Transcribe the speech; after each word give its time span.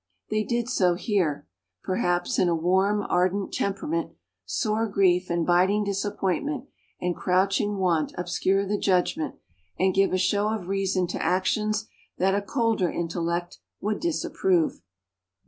They 0.31 0.43
did 0.43 0.67
so 0.67 0.95
here. 0.95 1.47
Perhaps, 1.83 2.39
in 2.39 2.49
a 2.49 2.55
warm, 2.55 3.05
ardent 3.07 3.53
temperament, 3.53 4.13
sore 4.47 4.87
grief 4.87 5.29
and 5.29 5.45
biting 5.45 5.83
disappointment 5.83 6.65
and 6.99 7.15
crouching 7.15 7.77
want 7.77 8.11
obscure 8.17 8.65
the 8.65 8.79
judgment 8.79 9.35
and 9.77 9.93
give 9.93 10.11
a 10.11 10.17
show 10.17 10.47
of 10.55 10.69
reason 10.69 11.05
to 11.05 11.23
actions 11.23 11.87
that 12.17 12.33
a 12.33 12.41
colder 12.41 12.89
intellect 12.89 13.59
would 13.79 13.99
disapprove. 13.99 14.81